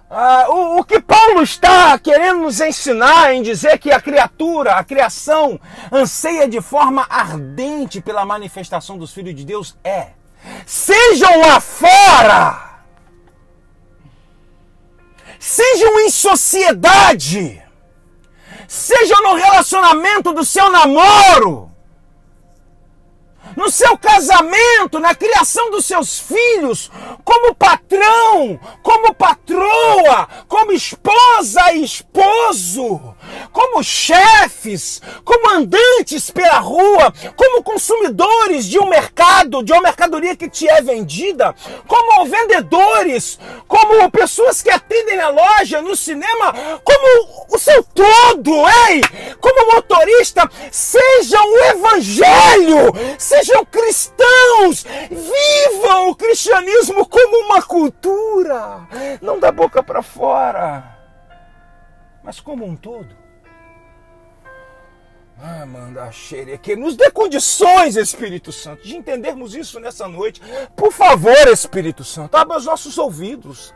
Ah, 0.09 0.47
o, 0.49 0.79
o, 0.79 0.85
que 0.85 1.01
Paulo 1.01 1.43
está 1.43 1.99
querendo 1.99 2.41
nos 2.43 2.61
ensinar 2.61 3.35
em 3.35 3.43
dizer 3.43 3.77
que 3.79 3.91
a 3.91 4.01
criatura, 4.01 4.75
a 4.75 4.85
criação, 4.85 5.59
anseia 5.91 6.49
de 6.49 6.61
forma 6.61 7.05
ardente 7.11 8.01
pela 8.01 8.25
manifestação 8.25 8.97
dos 8.97 9.13
filhos 9.13 9.35
de 9.35 9.45
Deus 9.45 9.77
é: 9.83 10.11
sejam 10.65 11.41
lá 11.41 11.59
fora, 11.59 12.83
sejam 15.41 16.01
em 16.03 16.11
sociedade, 16.11 17.61
sejam 18.69 19.21
no 19.25 19.35
relacionamento 19.35 20.33
do 20.33 20.45
seu 20.45 20.71
namoro, 20.71 21.76
no 23.57 23.71
seu 23.71 23.97
casamento, 23.99 24.99
na 24.99 25.15
criação 25.15 25.71
dos 25.71 25.85
seus 25.85 26.19
filhos, 26.19 26.91
como 27.25 27.55
patrão, 27.55 28.59
como 28.83 29.15
patroa, 29.15 30.29
como 30.49 30.73
esposa 30.73 31.73
e 31.73 31.85
esposo, 31.85 33.15
como 33.53 33.83
chefes, 33.83 35.01
como 35.25 35.51
andantes 35.51 36.31
pela 36.31 36.59
rua, 36.59 37.13
como 37.37 37.63
consumidores 37.63 38.67
de 38.67 38.79
um 38.79 38.87
mercado, 38.87 39.63
de 39.63 39.73
uma 39.73 39.83
mercadoria 39.83 40.37
que 40.37 40.49
te 40.49 40.69
é 40.69 40.81
vendida, 40.83 41.55
como 41.87 42.27
vendedores, 42.27 43.39
como 43.67 44.11
pessoas 44.11 44.63
que 44.63 44.71
atendem 44.71 45.17
na 45.17 45.29
loja, 45.29 45.83
no 45.83 45.97
cinema, 45.97 46.53
como 46.85 47.47
o 47.51 47.59
seu 47.59 47.83
todo, 47.83 48.53
ei! 48.89 49.01
Como 49.41 49.75
motorista, 49.75 50.49
sejam 50.71 51.45
o 51.45 51.59
evangelho, 51.65 52.93
sejam 53.19 53.65
cristãos, 53.65 54.85
vivam 55.11 56.11
o 56.11 56.17
cristianismo 56.17 57.07
como 57.07 57.47
uma 57.47 57.63
cultura, 57.63 58.87
não 59.21 59.39
da 59.39 59.53
boca 59.53 59.83
para 59.83 60.03
fora, 60.03 60.96
mas 62.27 62.41
como 62.41 62.67
um 62.67 62.75
todo. 62.75 63.17
Ah, 65.41 65.65
manda 65.65 66.11
que 66.61 66.75
nos 66.75 66.97
dê 66.97 67.09
condições, 67.09 67.95
Espírito 67.95 68.51
Santo, 68.51 68.83
de 68.83 68.97
entendermos 68.97 69.55
isso 69.55 69.79
nessa 69.79 70.09
noite. 70.09 70.43
Por 70.75 70.91
favor, 70.91 71.47
Espírito 71.47 72.03
Santo, 72.03 72.35
abra 72.35 72.57
os 72.57 72.65
nossos 72.65 72.99
ouvidos. 72.99 73.73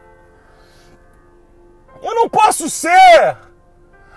Eu 2.03 2.13
não 2.17 2.29
posso 2.29 2.69
ser 2.69 3.39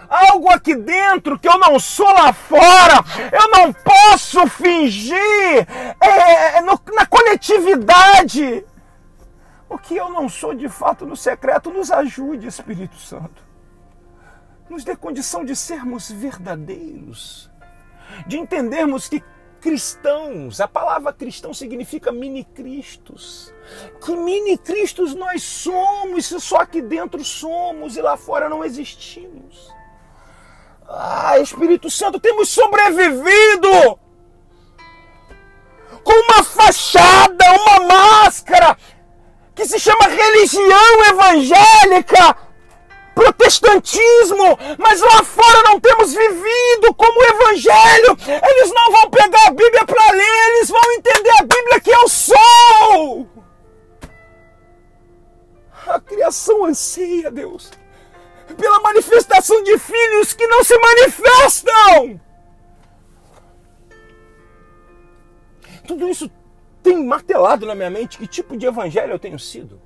algo 0.09 0.49
aqui 0.49 0.73
dentro 0.73 1.37
que 1.37 1.47
eu 1.47 1.59
não 1.59 1.79
sou 1.79 2.11
lá 2.11 2.33
fora. 2.33 3.03
Eu 3.31 3.49
não 3.49 3.71
posso 3.71 4.47
fingir 4.47 5.67
é, 6.01 6.59
no, 6.61 6.79
na 6.95 7.05
coletividade. 7.05 8.65
O 9.69 9.77
que 9.77 9.95
eu 9.95 10.09
não 10.09 10.27
sou 10.27 10.55
de 10.55 10.69
fato 10.69 11.05
no 11.05 11.15
secreto, 11.15 11.69
nos 11.69 11.91
ajude, 11.91 12.47
Espírito 12.47 12.97
Santo. 12.97 13.52
Nos 14.70 14.84
dê 14.84 14.96
condição 14.96 15.43
de 15.43 15.55
sermos 15.55 16.10
verdadeiros, 16.10 17.50
de 18.25 18.38
entendermos 18.38 19.08
que 19.08 19.24
cristãos, 19.63 20.60
a 20.60 20.67
palavra 20.67 21.13
cristão 21.13 21.53
significa 21.53 22.12
mini-cristos. 22.12 23.53
Que 24.03 24.13
mini-cristos 24.13 25.15
nós 25.15 25.41
somos, 25.41 26.25
se 26.25 26.39
só 26.41 26.58
aqui 26.58 26.82
dentro 26.82 27.24
somos 27.24 27.96
e 27.96 28.01
lá 28.01 28.17
fora 28.17 28.50
não 28.50 28.63
existimos. 28.63 29.72
Ah, 30.86 31.39
Espírito 31.39 31.89
Santo, 31.89 32.20
temos 32.20 32.50
sobrevivido 32.50 34.00
com 36.03 36.13
uma 36.13 36.43
fachada, 36.43 37.46
uma 37.62 37.88
máscara 37.88 38.77
que 39.55 39.65
se 39.65 39.79
chama 39.79 40.08
religião 40.08 41.05
evangélica, 41.10 42.38
protestantismo, 43.13 44.58
mas 44.77 45.01
lá 45.01 45.24
fora 45.24 45.62
não 45.63 45.79
temos 45.79 46.13
vivido 46.13 46.93
como 46.96 47.20
o 47.20 47.24
evangelho. 47.24 48.17
Eles 48.50 48.72
não 48.72 48.91
vão 48.91 49.10
pegar 49.10 49.48
a 49.48 49.51
Bíblia 49.51 49.86
para 49.86 50.12
ler, 50.12 50.50
eles 50.55 50.70
vão 50.70 50.93
entender 50.93 51.32
a 51.39 51.43
Bíblia 51.43 51.79
que 51.79 51.91
eu 51.91 52.08
sou. 52.08 53.27
A 55.87 56.00
criação 56.00 56.66
anseia, 56.66 57.29
Deus 57.29 57.72
pela 58.53 58.79
manifestação 58.81 59.64
de 59.64 59.77
filhos 59.77 60.33
que 60.33 60.46
não 60.48 60.64
se 60.64 60.77
manifestam. 60.77 62.22
Tudo 65.87 66.07
isso 66.07 66.31
tem 66.81 67.03
martelado 67.05 67.66
na 67.66 67.75
minha 67.75 67.90
mente 67.90 68.18
que 68.18 68.27
tipo 68.27 68.55
de 68.57 68.66
evangelho 68.66 69.14
eu 69.14 69.20
tenho 69.20 69.40
sido. 69.40 69.81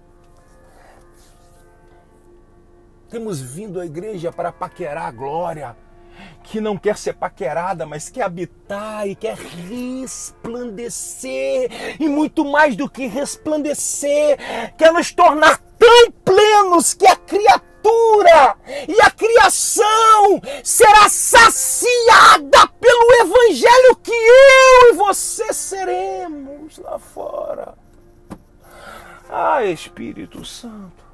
Temos 3.17 3.41
vindo 3.41 3.81
à 3.81 3.85
igreja 3.85 4.31
para 4.31 4.51
paquerar 4.51 5.07
a 5.07 5.11
glória, 5.11 5.75
que 6.43 6.61
não 6.61 6.77
quer 6.77 6.95
ser 6.95 7.13
paquerada, 7.13 7.83
mas 7.83 8.09
quer 8.09 8.21
habitar 8.21 9.07
e 9.07 9.15
quer 9.15 9.35
resplandecer, 9.35 10.77
e 11.99 12.07
muito 12.07 12.45
mais 12.45 12.75
do 12.75 12.87
que 12.87 13.07
resplandecer, 13.07 14.37
quer 14.77 14.93
nos 14.93 15.11
tornar 15.11 15.57
tão 15.79 16.11
plenos 16.23 16.93
que 16.93 17.07
a 17.07 17.15
criatura 17.15 18.55
e 18.87 19.01
a 19.01 19.09
criação 19.09 20.39
será 20.63 21.09
saciada 21.09 22.67
pelo 22.79 23.13
evangelho 23.21 23.95
que 23.95 24.13
eu 24.13 24.93
e 24.93 24.93
você 24.93 25.51
seremos 25.51 26.77
lá 26.77 26.99
fora. 26.99 27.73
Ah, 29.27 29.65
Espírito 29.65 30.45
Santo. 30.45 31.06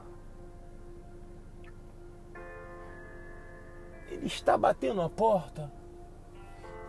Está 4.26 4.58
batendo 4.58 5.02
a 5.02 5.10
porta. 5.10 5.72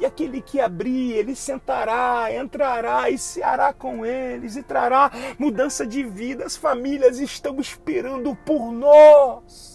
E 0.01 0.05
aquele 0.07 0.41
que 0.43 0.61
abrir, 0.61 1.13
ele 1.13 1.37
sentará, 1.37 2.27
entrará 2.35 3.09
e 3.11 3.17
ceará 3.17 3.73
com 3.73 4.05
eles 4.05 4.57
e 4.57 4.63
trará 4.63 5.11
mudança 5.39 5.87
de 5.87 6.03
vida. 6.03 6.45
As 6.45 6.57
famílias 6.57 7.21
estão 7.21 7.61
esperando 7.61 8.35
por 8.45 8.73
nós. 8.73 9.74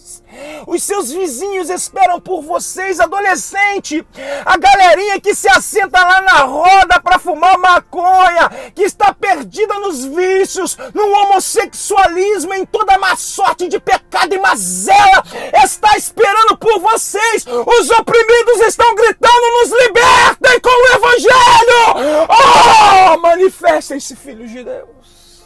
Os 0.66 0.82
seus 0.82 1.10
vizinhos 1.10 1.70
esperam 1.70 2.20
por 2.20 2.42
vocês, 2.42 3.00
adolescente. 3.00 4.06
A 4.44 4.56
galerinha 4.56 5.20
que 5.20 5.34
se 5.34 5.48
assenta 5.48 6.00
lá 6.00 6.20
na 6.22 6.38
roda 6.44 7.00
para 7.00 7.18
fumar 7.18 7.58
maconha, 7.58 8.48
que 8.74 8.82
está 8.82 9.12
perdida 9.12 9.74
nos 9.80 10.04
vícios, 10.04 10.76
no 10.94 11.06
homossexualismo, 11.06 12.54
em 12.54 12.64
toda 12.64 12.98
má 12.98 13.16
sorte 13.16 13.68
de 13.68 13.78
pecado 13.78 14.34
e 14.34 14.38
mazela, 14.38 15.22
está 15.64 15.96
esperando 15.96 16.56
por 16.56 16.80
vocês. 16.80 17.44
Os 17.46 17.90
oprimidos 17.90 18.60
estão 18.66 18.94
gritando: 18.94 19.50
nos 19.60 19.70
libertem 19.82 20.60
com 20.60 20.70
o 20.70 20.96
evangelho! 20.96 22.26
Oh, 22.28 23.18
manifestem-se, 23.18 24.16
filhos 24.16 24.50
de 24.50 24.64
Deus. 24.64 25.44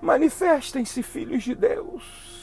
Manifestem-se, 0.00 1.02
filhos 1.02 1.42
de 1.42 1.54
Deus. 1.54 2.33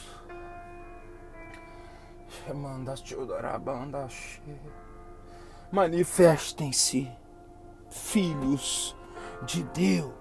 Manifestem-se, 5.72 7.10
filhos 7.90 8.96
de 9.44 9.64
Deus. 9.64 10.12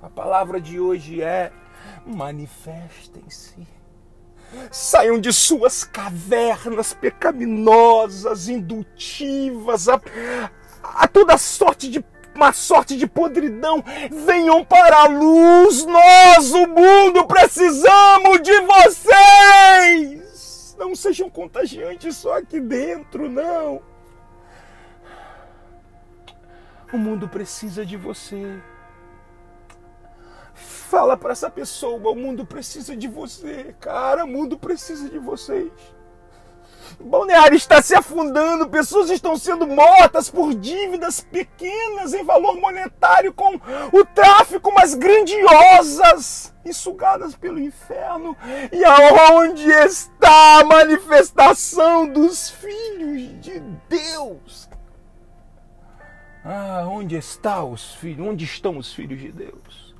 A 0.00 0.08
palavra 0.08 0.60
de 0.60 0.78
hoje 0.78 1.22
é: 1.22 1.52
manifestem-se. 2.06 3.66
Saiam 4.70 5.18
de 5.18 5.32
suas 5.32 5.82
cavernas 5.82 6.92
pecaminosas, 6.92 8.48
indutivas, 8.48 9.88
a, 9.88 10.00
a 10.82 11.08
toda 11.08 11.38
sorte 11.38 11.88
de 11.88 12.04
uma 12.34 12.52
sorte 12.52 12.96
de 12.96 13.06
podridão, 13.06 13.84
venham 14.24 14.64
para 14.64 15.04
a 15.04 15.06
luz. 15.06 15.84
Nós, 15.84 16.52
o 16.52 16.66
mundo, 16.66 17.26
precisamos 17.26 18.40
de 18.42 18.58
vocês. 18.60 20.22
Não 20.82 20.96
sejam 20.96 21.30
contagiantes 21.30 22.16
só 22.16 22.38
aqui 22.38 22.58
dentro, 22.58 23.30
não. 23.30 23.80
O 26.92 26.98
mundo 26.98 27.28
precisa 27.28 27.86
de 27.86 27.96
você. 27.96 28.60
Fala 30.52 31.16
para 31.16 31.30
essa 31.30 31.48
pessoa, 31.48 32.10
o 32.10 32.16
mundo 32.16 32.44
precisa 32.44 32.96
de 32.96 33.06
você, 33.06 33.76
cara, 33.78 34.24
o 34.24 34.28
mundo 34.28 34.58
precisa 34.58 35.08
de 35.08 35.20
vocês. 35.20 35.70
Balneário 37.04 37.56
está 37.56 37.82
se 37.82 37.94
afundando, 37.94 38.68
pessoas 38.68 39.10
estão 39.10 39.36
sendo 39.36 39.66
mortas 39.66 40.30
por 40.30 40.54
dívidas 40.54 41.20
pequenas 41.20 42.14
em 42.14 42.24
valor 42.24 42.56
monetário 42.56 43.32
com 43.32 43.54
o 43.92 44.04
tráfico, 44.04 44.72
mas 44.72 44.94
grandiosas 44.94 46.54
e 46.64 46.72
sugadas 46.72 47.34
pelo 47.34 47.58
inferno. 47.58 48.36
E 48.70 48.84
aonde 48.84 49.68
está 49.70 50.60
a 50.60 50.64
manifestação 50.64 52.06
dos 52.06 52.50
filhos 52.50 53.40
de 53.40 53.60
Deus? 53.88 54.68
Ah, 56.44 56.84
onde 56.88 57.16
está 57.16 57.62
os 57.62 57.94
filhos? 57.94 58.26
Onde 58.26 58.44
estão 58.44 58.76
os 58.78 58.92
filhos 58.92 59.20
de 59.20 59.30
Deus? 59.30 59.94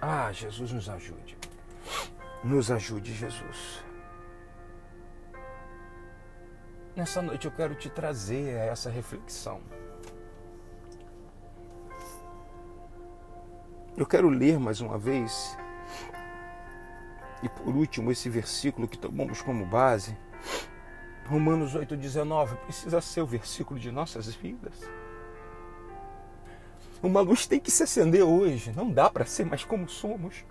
Ah, 0.00 0.32
Jesus 0.32 0.72
nos 0.72 0.88
ajude. 0.88 1.29
Nos 2.42 2.70
ajude, 2.70 3.12
Jesus. 3.12 3.84
Nessa 6.96 7.20
noite 7.20 7.46
eu 7.46 7.52
quero 7.52 7.74
te 7.74 7.90
trazer 7.90 8.54
essa 8.54 8.88
reflexão. 8.90 9.60
Eu 13.96 14.06
quero 14.06 14.30
ler 14.30 14.58
mais 14.58 14.80
uma 14.80 14.98
vez, 14.98 15.56
e 17.42 17.48
por 17.48 17.74
último, 17.74 18.10
esse 18.10 18.30
versículo 18.30 18.88
que 18.88 18.98
tomamos 18.98 19.42
como 19.42 19.66
base, 19.66 20.16
Romanos 21.26 21.74
8,19, 21.76 22.56
precisa 22.56 23.00
ser 23.02 23.20
o 23.20 23.26
versículo 23.26 23.78
de 23.78 23.90
nossas 23.90 24.34
vidas. 24.34 24.74
Uma 27.02 27.20
luz 27.20 27.46
tem 27.46 27.60
que 27.60 27.70
se 27.70 27.82
acender 27.82 28.22
hoje, 28.22 28.72
não 28.72 28.90
dá 28.90 29.10
para 29.10 29.26
ser 29.26 29.44
mais 29.44 29.64
como 29.64 29.88
somos. 29.88 30.44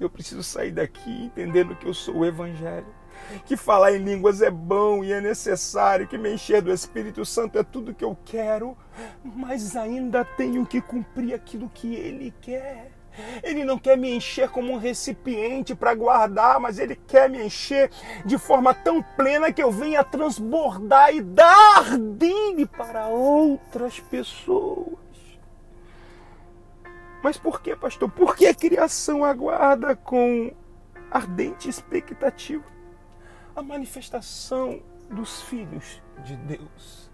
Eu 0.00 0.10
preciso 0.10 0.42
sair 0.42 0.72
daqui 0.72 1.24
entendendo 1.24 1.76
que 1.76 1.86
eu 1.86 1.94
sou 1.94 2.18
o 2.18 2.24
Evangelho 2.24 3.00
que 3.44 3.56
falar 3.56 3.92
em 3.92 3.98
línguas 3.98 4.42
é 4.42 4.50
bom 4.50 5.04
e 5.04 5.12
é 5.12 5.20
necessário, 5.20 6.06
que 6.06 6.18
me 6.18 6.32
encher 6.32 6.62
do 6.62 6.72
Espírito 6.72 7.24
Santo 7.24 7.58
é 7.58 7.62
tudo 7.62 7.94
que 7.94 8.04
eu 8.04 8.16
quero, 8.24 8.76
mas 9.24 9.76
ainda 9.76 10.24
tenho 10.24 10.64
que 10.66 10.80
cumprir 10.80 11.34
aquilo 11.34 11.70
que 11.72 11.94
Ele 11.94 12.32
quer. 12.40 12.90
Ele 13.42 13.64
não 13.64 13.76
quer 13.76 13.98
me 13.98 14.10
encher 14.10 14.48
como 14.48 14.72
um 14.72 14.78
recipiente 14.78 15.74
para 15.74 15.94
guardar, 15.94 16.60
mas 16.60 16.78
Ele 16.78 16.94
quer 16.94 17.28
me 17.28 17.44
encher 17.44 17.90
de 18.24 18.38
forma 18.38 18.72
tão 18.72 19.02
plena 19.02 19.52
que 19.52 19.62
eu 19.62 19.70
venha 19.70 20.04
transbordar 20.04 21.12
e 21.14 21.20
dar 21.20 21.98
dele 21.98 22.66
para 22.66 23.08
outras 23.08 23.98
pessoas. 23.98 24.79
Mas 27.22 27.36
por 27.36 27.60
que, 27.60 27.76
pastor? 27.76 28.10
Por 28.10 28.34
que 28.34 28.46
a 28.46 28.54
criação 28.54 29.24
aguarda 29.24 29.94
com 29.94 30.52
ardente 31.10 31.68
expectativa? 31.68 32.64
a 33.54 33.62
manifestação 33.62 34.82
dos 35.10 35.42
filhos 35.42 36.00
de 36.24 36.36
Deus. 36.36 37.10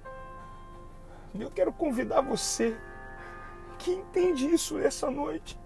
Eu 1.35 1.51
quero 1.51 1.73
convidar 1.73 2.21
você 2.21 2.77
que 3.79 3.90
entende 3.90 4.47
isso 4.47 4.79
essa 4.79 5.11
noite. 5.11 5.59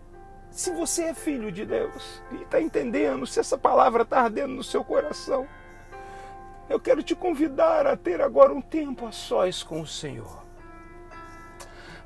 Se 0.50 0.72
você 0.72 1.05
é 1.05 1.14
filho 1.14 1.53
de 1.53 1.64
Deus 1.64 2.22
e 2.33 2.42
está 2.42 2.61
entendendo, 2.61 3.26
se 3.26 3.38
essa 3.38 3.57
palavra 3.57 4.03
está 4.03 4.22
ardendo 4.22 4.55
no 4.55 4.64
seu 4.64 4.83
coração, 4.83 5.46
eu 6.68 6.81
quero 6.81 7.03
te 7.03 7.14
convidar 7.14 7.87
a 7.87 7.96
ter 7.96 8.20
agora 8.20 8.53
um 8.53 8.61
tempo 8.61 9.07
a 9.07 9.12
sós 9.12 9.62
com 9.62 9.81
o 9.81 9.87
Senhor. 9.87 10.44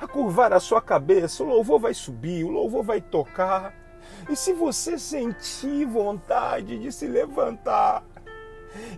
A 0.04 0.06
curvar 0.06 0.52
a 0.52 0.60
sua 0.60 0.82
cabeça, 0.82 1.42
o 1.42 1.46
louvor 1.46 1.80
vai 1.80 1.94
subir, 1.94 2.44
o 2.44 2.50
louvor 2.50 2.84
vai 2.84 3.00
tocar. 3.00 3.72
E 4.28 4.36
se 4.36 4.52
você 4.52 4.98
sentir 4.98 5.86
vontade 5.86 6.78
de 6.78 6.92
se 6.92 7.06
levantar, 7.06 8.04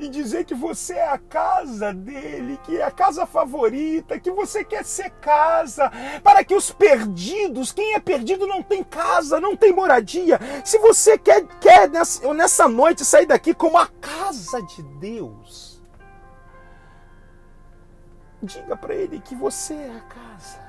e 0.01 0.09
dizer 0.09 0.45
que 0.45 0.55
você 0.55 0.95
é 0.95 1.09
a 1.09 1.17
casa 1.17 1.95
dele, 1.95 2.59
que 2.65 2.79
é 2.79 2.83
a 2.83 2.91
casa 2.91 3.25
favorita, 3.25 4.19
que 4.19 4.33
você 4.33 4.65
quer 4.65 4.85
ser 4.85 5.11
casa, 5.11 5.93
para 6.25 6.43
que 6.43 6.57
os 6.57 6.73
perdidos, 6.73 7.71
quem 7.71 7.95
é 7.95 8.01
perdido 8.01 8.45
não 8.45 8.61
tem 8.61 8.83
casa, 8.83 9.39
não 9.39 9.55
tem 9.55 9.73
moradia. 9.73 10.41
Se 10.65 10.77
você 10.79 11.17
quer, 11.17 11.47
quer 11.61 11.89
nessa, 11.89 12.35
nessa 12.35 12.67
noite 12.67 13.05
sair 13.05 13.27
daqui 13.27 13.55
como 13.55 13.79
a 13.79 13.87
casa 13.87 14.61
de 14.61 14.83
Deus, 14.99 15.81
diga 18.43 18.77
para 18.77 18.93
ele 18.93 19.21
que 19.21 19.37
você 19.37 19.75
é 19.75 19.97
a 19.99 20.01
casa 20.01 20.66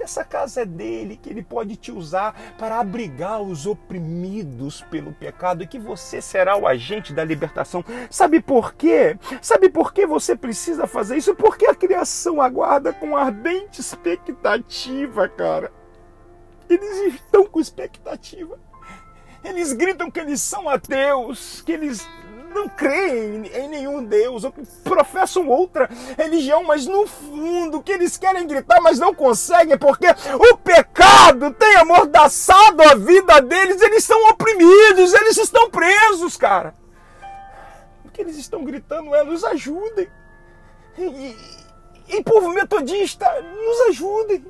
que 0.00 0.04
essa 0.04 0.24
casa 0.24 0.62
é 0.62 0.64
dele, 0.64 1.20
que 1.22 1.28
ele 1.28 1.42
pode 1.42 1.76
te 1.76 1.92
usar 1.92 2.34
para 2.56 2.80
abrigar 2.80 3.42
os 3.42 3.66
oprimidos 3.66 4.80
pelo 4.90 5.12
pecado 5.12 5.62
e 5.62 5.66
que 5.66 5.78
você 5.78 6.22
será 6.22 6.56
o 6.56 6.66
agente 6.66 7.12
da 7.12 7.22
libertação. 7.22 7.84
Sabe 8.08 8.40
por 8.40 8.72
quê? 8.72 9.18
Sabe 9.42 9.68
por 9.68 9.92
que 9.92 10.06
você 10.06 10.34
precisa 10.34 10.86
fazer 10.86 11.18
isso? 11.18 11.34
Porque 11.34 11.66
a 11.66 11.74
criação 11.74 12.40
aguarda 12.40 12.94
com 12.94 13.14
ardente 13.14 13.82
expectativa, 13.82 15.28
cara. 15.28 15.70
Eles 16.66 17.14
estão 17.14 17.44
com 17.44 17.60
expectativa. 17.60 18.58
Eles 19.44 19.74
gritam 19.74 20.10
que 20.10 20.20
eles 20.20 20.40
são 20.40 20.66
ateus, 20.66 21.60
que 21.60 21.72
eles 21.72 22.08
não 22.50 22.68
creem 22.68 23.46
em 23.46 23.68
nenhum 23.68 24.04
Deus, 24.04 24.44
ou 24.44 24.52
professam 24.84 25.48
outra 25.48 25.88
religião, 26.18 26.64
mas 26.64 26.86
no 26.86 27.06
fundo 27.06 27.82
que 27.82 27.92
eles 27.92 28.16
querem 28.16 28.46
gritar, 28.46 28.80
mas 28.80 28.98
não 28.98 29.14
conseguem, 29.14 29.78
porque 29.78 30.06
o 30.08 30.56
pecado 30.58 31.52
tem 31.52 31.76
amordaçado 31.76 32.82
a 32.82 32.94
vida 32.94 33.40
deles, 33.40 33.80
eles 33.80 34.04
são 34.04 34.28
oprimidos, 34.30 35.14
eles 35.14 35.36
estão 35.36 35.70
presos, 35.70 36.36
cara. 36.36 36.74
O 38.04 38.10
que 38.10 38.20
eles 38.20 38.36
estão 38.36 38.64
gritando 38.64 39.14
é: 39.14 39.24
nos 39.24 39.44
ajudem. 39.44 40.08
E, 40.98 41.36
e 42.08 42.22
povo 42.24 42.50
metodista, 42.50 43.26
nos 43.40 43.80
ajudem. 43.88 44.44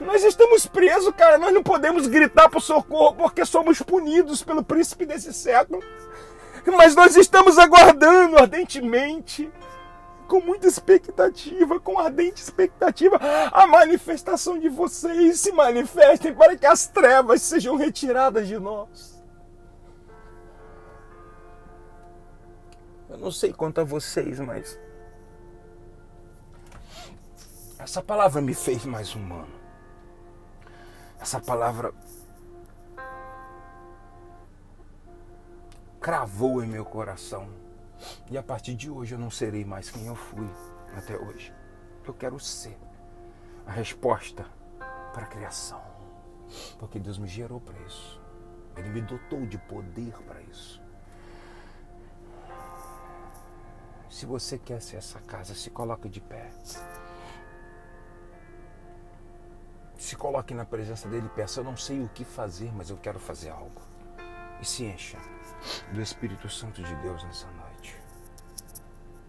Nós 0.00 0.24
estamos 0.24 0.64
presos, 0.66 1.14
cara. 1.14 1.36
Nós 1.36 1.52
não 1.52 1.62
podemos 1.62 2.06
gritar 2.06 2.48
por 2.48 2.62
socorro 2.62 3.14
porque 3.16 3.44
somos 3.44 3.82
punidos 3.82 4.42
pelo 4.42 4.64
príncipe 4.64 5.04
desse 5.04 5.30
século 5.34 5.82
mas 6.68 6.96
nós 6.96 7.16
estamos 7.16 7.58
aguardando 7.58 8.36
ardentemente, 8.36 9.50
com 10.26 10.40
muita 10.40 10.66
expectativa, 10.66 11.78
com 11.80 11.98
ardente 11.98 12.42
expectativa, 12.42 13.18
a 13.52 13.66
manifestação 13.66 14.58
de 14.58 14.68
vocês. 14.68 15.40
Se 15.40 15.52
manifestem 15.52 16.34
para 16.34 16.56
que 16.56 16.66
as 16.66 16.86
trevas 16.88 17.42
sejam 17.42 17.76
retiradas 17.76 18.48
de 18.48 18.58
nós. 18.58 19.22
Eu 23.08 23.18
não 23.18 23.32
sei 23.32 23.52
quanto 23.52 23.80
a 23.80 23.84
vocês, 23.84 24.38
mas 24.38 24.78
essa 27.78 28.02
palavra 28.02 28.40
me 28.40 28.54
fez 28.54 28.84
mais 28.84 29.14
humano. 29.14 29.58
Essa 31.20 31.40
palavra 31.40 31.92
cravou 36.00 36.64
em 36.64 36.66
meu 36.66 36.84
coração. 36.84 37.48
E 38.30 38.38
a 38.38 38.42
partir 38.42 38.74
de 38.74 38.90
hoje 38.90 39.14
eu 39.14 39.18
não 39.18 39.30
serei 39.30 39.64
mais 39.64 39.90
quem 39.90 40.06
eu 40.06 40.16
fui 40.16 40.48
até 40.96 41.16
hoje. 41.16 41.52
Eu 42.04 42.14
quero 42.14 42.40
ser 42.40 42.76
a 43.66 43.70
resposta 43.70 44.44
para 45.12 45.24
a 45.24 45.28
criação. 45.28 45.82
Porque 46.78 46.98
Deus 46.98 47.18
me 47.18 47.28
gerou 47.28 47.60
para 47.60 47.78
isso. 47.80 48.20
Ele 48.76 48.88
me 48.88 49.02
dotou 49.02 49.46
de 49.46 49.58
poder 49.58 50.12
para 50.22 50.40
isso. 50.42 50.80
Se 54.08 54.26
você 54.26 54.58
quer 54.58 54.80
ser 54.80 54.96
essa 54.96 55.20
casa, 55.20 55.54
se 55.54 55.70
coloque 55.70 56.08
de 56.08 56.20
pé. 56.20 56.50
Se 59.96 60.16
coloque 60.16 60.54
na 60.54 60.64
presença 60.64 61.08
dele 61.08 61.26
e 61.26 61.36
peça: 61.36 61.60
Eu 61.60 61.64
não 61.64 61.76
sei 61.76 62.02
o 62.02 62.08
que 62.08 62.24
fazer, 62.24 62.72
mas 62.74 62.90
eu 62.90 62.96
quero 62.96 63.20
fazer 63.20 63.50
algo. 63.50 63.89
E 64.60 64.64
se 64.64 64.84
encha 64.84 65.18
do 65.92 66.00
Espírito 66.00 66.48
Santo 66.48 66.82
de 66.82 66.94
Deus 66.96 67.22
nessa 67.24 67.50
noite. 67.52 67.69